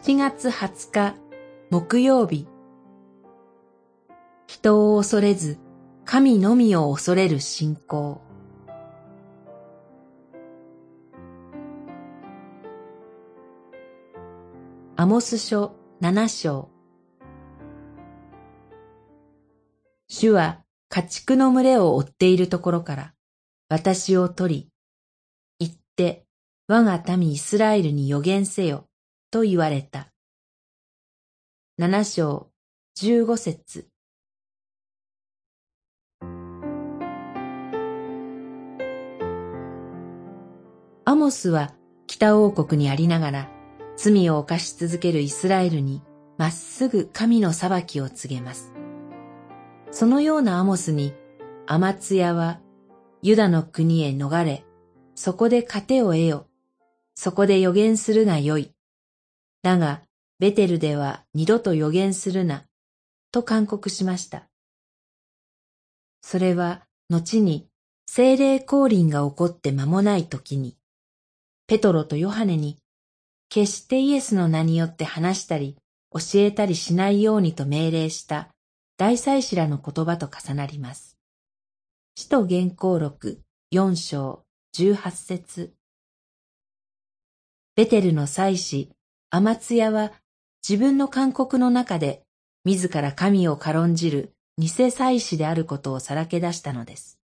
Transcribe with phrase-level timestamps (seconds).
[0.00, 1.14] 7月20日
[1.70, 2.48] 木曜日。
[4.48, 5.58] 人を恐れず
[6.04, 8.20] 神のみを恐れる信仰。
[14.96, 16.68] アモス書七章。
[20.08, 23.14] 主は家畜の群れを追っているところから
[23.68, 24.68] 私を取
[25.60, 26.24] り、行って
[26.66, 28.88] 我が民イスラエルに予言せよ。
[29.32, 30.08] と言われた。
[31.78, 32.50] 七章
[32.94, 33.88] 十五節
[41.06, 41.72] アモスは
[42.06, 43.50] 北王国にありながら
[43.96, 46.02] 罪を犯し続けるイスラエルに
[46.36, 48.74] まっすぐ神の裁きを告げます。
[49.90, 51.14] そのようなアモスに
[51.66, 52.60] アマツヤは
[53.22, 54.62] ユダの国へ逃れ、
[55.14, 56.48] そこで糧を得よ。
[57.14, 58.74] そこで予言するがよい。
[59.62, 60.02] だが、
[60.38, 62.66] ベテルでは二度と予言するな、
[63.30, 64.48] と勧告しました。
[66.20, 67.68] それは、後に、
[68.06, 70.76] 精霊降臨が起こって間もない時に、
[71.66, 72.78] ペトロとヨハネに、
[73.48, 75.76] 決してイエスの名によって話したり、
[76.12, 78.48] 教えたりしないようにと命令した
[78.98, 81.16] 大祭司らの言葉と重なります。
[82.14, 83.40] 使徒原稿録
[83.70, 85.72] 四章十八節
[87.74, 88.90] ベテルの祭司、
[89.34, 90.12] アマツヤは
[90.62, 92.22] 自分の勧告の中で
[92.66, 97.18] 自ら神を軽んじる偽祭司であることをさらけ出したのです。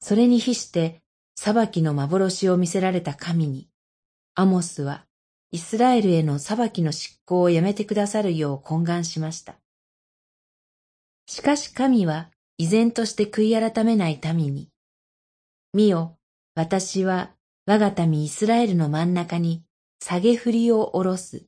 [0.00, 1.00] それに比して
[1.36, 3.68] 裁きの幻を見せられた神に、
[4.34, 5.04] アモスは
[5.52, 9.54] イスラエルへの裁きの執行をやめてくださるよう懇願しました。
[11.26, 14.70] しかし神は依然として悔い改めない民に、
[15.72, 16.18] 見よ、
[16.56, 17.30] 私は
[17.64, 19.62] 我が民イスラエルの真ん中に
[20.00, 21.44] 下げ振りを下ろす。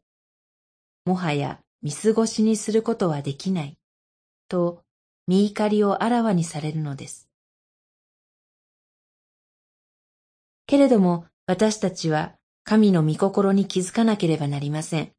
[1.05, 3.79] もはや見過ごしにすることはできない。
[4.49, 4.83] と、
[5.27, 7.29] 見怒りをあらわにされるのです。
[10.67, 12.35] けれども私たちは
[12.65, 15.13] 神の御心に気づかなければなりません。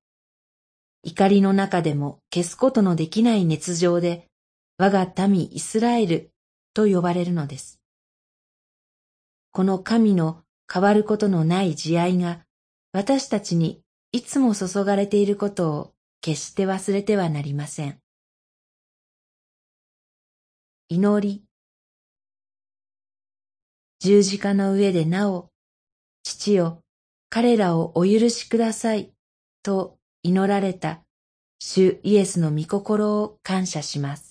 [1.04, 4.28] 怒りの中でも消すことのできない熱情で、
[4.78, 6.32] 我が民イスラエル
[6.74, 7.80] と呼ばれるのです。
[9.52, 12.42] この神の変わることのない慈愛が
[12.92, 13.82] 私たちに
[14.12, 18.00] いつも注がれていることを決して忘れてはなりません。
[20.90, 21.44] 祈り
[24.00, 25.50] 十字架の上でなお、
[26.24, 26.84] 父よ、
[27.30, 29.12] 彼らをお許しください、
[29.64, 31.02] と祈られた
[31.60, 34.27] 主イエスの御心を感謝します。